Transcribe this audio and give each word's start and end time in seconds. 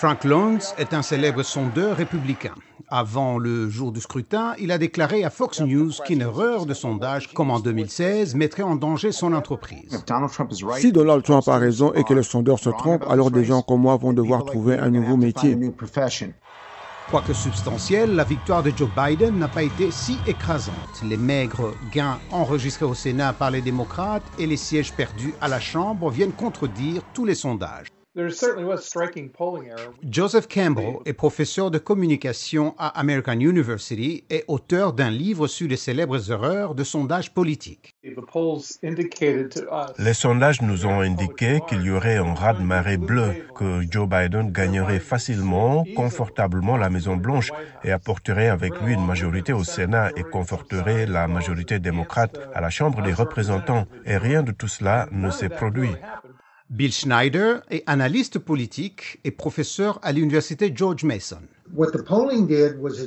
Frank 0.00 0.24
Luntz 0.24 0.74
est 0.78 0.94
un 0.94 1.02
célèbre 1.02 1.42
sondeur 1.42 1.98
républicain. 1.98 2.54
Avant 2.88 3.36
le 3.36 3.68
jour 3.68 3.92
du 3.92 4.00
scrutin, 4.00 4.54
il 4.58 4.72
a 4.72 4.78
déclaré 4.78 5.24
à 5.24 5.28
Fox 5.28 5.60
News 5.60 5.90
qu'une 6.06 6.22
erreur 6.22 6.64
de 6.64 6.72
sondage, 6.72 7.30
comme 7.34 7.50
en 7.50 7.60
2016, 7.60 8.34
mettrait 8.34 8.62
en 8.62 8.76
danger 8.76 9.12
son 9.12 9.34
entreprise. 9.34 10.02
Si 10.78 10.90
Donald 10.90 11.22
Trump 11.22 11.46
a 11.48 11.58
raison 11.58 11.92
et 11.92 12.02
que 12.04 12.14
les 12.14 12.22
sondeurs 12.22 12.58
se 12.58 12.70
trompent, 12.70 13.04
alors 13.10 13.30
des 13.30 13.44
gens 13.44 13.60
comme 13.60 13.82
moi 13.82 13.98
vont 13.98 14.14
devoir 14.14 14.46
trouver 14.46 14.78
un 14.78 14.88
nouveau 14.88 15.18
métier. 15.18 15.54
Quoique 17.10 17.34
substantielle, 17.34 18.14
la 18.14 18.24
victoire 18.24 18.62
de 18.62 18.72
Joe 18.74 18.88
Biden 18.96 19.38
n'a 19.38 19.48
pas 19.48 19.64
été 19.64 19.90
si 19.90 20.16
écrasante. 20.26 21.02
Les 21.04 21.18
maigres 21.18 21.74
gains 21.92 22.18
enregistrés 22.30 22.86
au 22.86 22.94
Sénat 22.94 23.34
par 23.34 23.50
les 23.50 23.60
démocrates 23.60 24.24
et 24.38 24.46
les 24.46 24.56
sièges 24.56 24.94
perdus 24.94 25.34
à 25.42 25.48
la 25.48 25.60
Chambre 25.60 26.08
viennent 26.08 26.32
contredire 26.32 27.02
tous 27.12 27.26
les 27.26 27.34
sondages. 27.34 27.88
Joseph 28.16 28.56
Campbell 30.48 30.96
est 31.04 31.12
professeur 31.12 31.70
de 31.70 31.78
communication 31.78 32.74
à 32.76 32.88
American 32.98 33.38
University 33.38 34.24
et 34.28 34.42
auteur 34.48 34.94
d'un 34.94 35.10
livre 35.10 35.46
sur 35.46 35.68
les 35.68 35.76
célèbres 35.76 36.32
erreurs 36.32 36.74
de 36.74 36.82
sondage 36.82 37.32
politique. 37.32 37.94
Les 39.98 40.14
sondages 40.14 40.60
nous 40.60 40.86
ont 40.86 41.00
indiqué 41.00 41.60
qu'il 41.68 41.82
y 41.82 41.92
aurait 41.92 42.16
un 42.16 42.34
raz-de-marée 42.34 42.96
bleu, 42.96 43.44
que 43.54 43.82
Joe 43.88 44.08
Biden 44.08 44.50
gagnerait 44.50 44.98
facilement, 44.98 45.84
confortablement 45.94 46.76
la 46.76 46.90
Maison-Blanche 46.90 47.52
et 47.84 47.92
apporterait 47.92 48.48
avec 48.48 48.72
lui 48.80 48.94
une 48.94 49.06
majorité 49.06 49.52
au 49.52 49.62
Sénat 49.62 50.10
et 50.16 50.24
conforterait 50.24 51.06
la 51.06 51.28
majorité 51.28 51.78
démocrate 51.78 52.40
à 52.54 52.60
la 52.60 52.70
Chambre 52.70 53.02
des 53.02 53.12
représentants. 53.12 53.86
Et 54.04 54.16
rien 54.16 54.42
de 54.42 54.50
tout 54.50 54.66
cela 54.66 55.06
ne 55.12 55.30
s'est 55.30 55.48
produit. 55.48 55.90
Bill 56.70 56.92
Schneider 56.92 57.62
est 57.68 57.82
analyste 57.88 58.38
politique 58.38 59.18
et 59.24 59.32
professeur 59.32 59.98
à 60.02 60.12
l'université 60.12 60.72
George 60.72 61.02
Mason. 61.02 61.40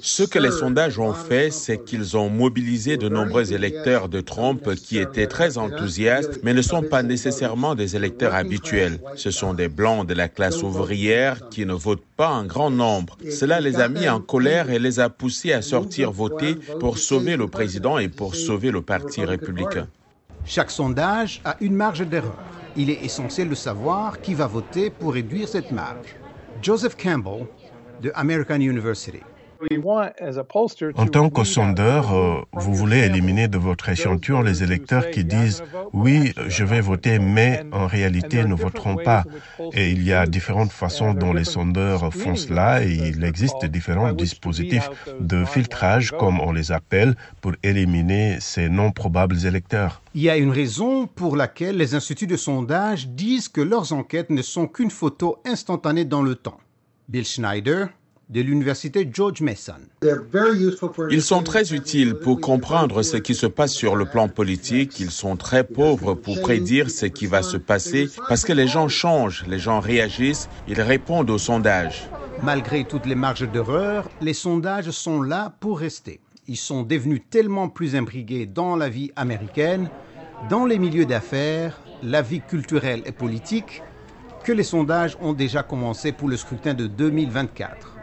Ce 0.00 0.22
que 0.22 0.38
les 0.38 0.50
sondages 0.50 0.98
ont 0.98 1.12
fait, 1.12 1.50
c'est 1.50 1.84
qu'ils 1.84 2.16
ont 2.16 2.30
mobilisé 2.30 2.96
de 2.96 3.10
nombreux 3.10 3.52
électeurs 3.52 4.08
de 4.08 4.22
Trump 4.22 4.74
qui 4.76 4.96
étaient 4.96 5.26
très 5.26 5.58
enthousiastes, 5.58 6.40
mais 6.42 6.54
ne 6.54 6.62
sont 6.62 6.82
pas 6.82 7.02
nécessairement 7.02 7.74
des 7.74 7.96
électeurs 7.96 8.34
habituels. 8.34 8.98
Ce 9.16 9.30
sont 9.30 9.52
des 9.52 9.68
blancs 9.68 10.06
de 10.06 10.14
la 10.14 10.30
classe 10.30 10.62
ouvrière 10.62 11.50
qui 11.50 11.66
ne 11.66 11.74
votent 11.74 12.02
pas 12.16 12.30
en 12.30 12.46
grand 12.46 12.70
nombre. 12.70 13.18
Cela 13.30 13.60
les 13.60 13.78
a 13.78 13.88
mis 13.88 14.08
en 14.08 14.22
colère 14.22 14.70
et 14.70 14.78
les 14.78 15.00
a 15.00 15.10
poussés 15.10 15.52
à 15.52 15.60
sortir 15.60 16.12
voter 16.12 16.54
pour 16.80 16.96
sauver 16.96 17.36
le 17.36 17.46
président 17.46 17.98
et 17.98 18.08
pour 18.08 18.36
sauver 18.36 18.70
le 18.70 18.80
Parti 18.80 19.22
républicain. 19.22 19.86
Chaque 20.46 20.70
sondage 20.70 21.42
a 21.44 21.58
une 21.60 21.74
marge 21.74 22.06
d'erreur 22.08 22.38
il 22.76 22.90
est 22.90 23.04
essentiel 23.04 23.48
de 23.48 23.54
savoir 23.54 24.20
qui 24.20 24.34
va 24.34 24.46
voter 24.46 24.90
pour 24.90 25.14
réduire 25.14 25.48
cette 25.48 25.72
marge. 25.72 26.16
Joseph 26.62 26.96
Campbell 26.96 27.46
de 28.00 28.12
American 28.14 28.56
University. 28.60 29.20
En 30.96 31.06
tant 31.06 31.28
que 31.28 31.44
sondeur, 31.44 32.14
euh, 32.14 32.40
vous 32.52 32.74
voulez 32.74 33.00
éliminer 33.00 33.46
de 33.46 33.58
votre 33.58 33.90
échantillon 33.90 34.40
les 34.40 34.62
électeurs 34.62 35.10
qui 35.10 35.24
disent 35.24 35.62
oui, 35.92 36.32
je 36.48 36.64
vais 36.64 36.80
voter, 36.80 37.18
mais 37.18 37.64
en 37.72 37.86
réalité 37.86 38.44
ne 38.44 38.54
voteront 38.54 38.96
pas. 38.96 39.24
Et 39.74 39.90
il 39.90 40.02
y 40.02 40.14
a 40.14 40.26
différentes 40.26 40.72
façons 40.72 41.12
dont 41.12 41.34
les 41.34 41.44
sondeurs 41.44 42.12
font 42.12 42.36
cela 42.36 42.82
et 42.82 42.92
il 42.92 43.22
existe 43.22 43.66
différents 43.66 44.12
dispositifs 44.12 44.88
de 45.20 45.44
filtrage, 45.44 46.12
comme 46.18 46.40
on 46.40 46.52
les 46.52 46.72
appelle, 46.72 47.14
pour 47.42 47.52
éliminer 47.62 48.38
ces 48.40 48.68
non 48.68 48.92
probables 48.92 49.44
électeurs. 49.44 50.00
Il 50.14 50.22
y 50.22 50.30
a 50.30 50.36
une 50.36 50.50
raison 50.50 51.06
pour 51.06 51.36
laquelle 51.36 51.76
les 51.76 51.94
instituts 51.94 52.26
de 52.26 52.36
sondage 52.36 53.08
disent 53.08 53.48
que 53.48 53.60
leurs 53.60 53.92
enquêtes 53.92 54.30
ne 54.30 54.42
sont 54.42 54.66
qu'une 54.66 54.90
photo 54.90 55.38
instantanée 55.44 56.04
dans 56.04 56.22
le 56.22 56.34
temps. 56.34 56.58
Bill 57.08 57.24
Schneider, 57.24 57.88
de 58.30 58.40
l'université 58.40 59.08
George 59.12 59.40
Mason. 59.40 59.74
Ils 61.10 61.22
sont 61.22 61.42
très 61.42 61.74
utiles 61.74 62.14
pour 62.14 62.40
comprendre 62.40 63.02
ce 63.02 63.16
qui 63.16 63.34
se 63.34 63.46
passe 63.46 63.72
sur 63.72 63.96
le 63.96 64.06
plan 64.06 64.28
politique. 64.28 65.00
Ils 65.00 65.10
sont 65.10 65.36
très 65.36 65.64
pauvres 65.64 66.14
pour 66.14 66.40
prédire 66.40 66.90
ce 66.90 67.06
qui 67.06 67.26
va 67.26 67.42
se 67.42 67.56
passer 67.56 68.08
parce 68.28 68.44
que 68.44 68.52
les 68.52 68.68
gens 68.68 68.88
changent, 68.88 69.44
les 69.48 69.58
gens 69.58 69.80
réagissent, 69.80 70.48
ils 70.68 70.80
répondent 70.80 71.28
aux 71.28 71.38
sondages. 71.38 72.08
Malgré 72.42 72.84
toutes 72.84 73.06
les 73.06 73.16
marges 73.16 73.50
d'erreur, 73.50 74.08
les 74.20 74.32
sondages 74.32 74.90
sont 74.90 75.20
là 75.20 75.52
pour 75.58 75.80
rester. 75.80 76.20
Ils 76.46 76.56
sont 76.56 76.82
devenus 76.82 77.22
tellement 77.28 77.68
plus 77.68 77.96
imbriqués 77.96 78.46
dans 78.46 78.76
la 78.76 78.88
vie 78.88 79.10
américaine, 79.16 79.90
dans 80.48 80.66
les 80.66 80.78
milieux 80.78 81.04
d'affaires, 81.04 81.80
la 82.02 82.22
vie 82.22 82.40
culturelle 82.40 83.02
et 83.04 83.12
politique, 83.12 83.82
que 84.44 84.52
les 84.52 84.62
sondages 84.62 85.18
ont 85.20 85.34
déjà 85.34 85.62
commencé 85.62 86.12
pour 86.12 86.28
le 86.28 86.36
scrutin 86.36 86.74
de 86.74 86.86
2024. 86.86 87.99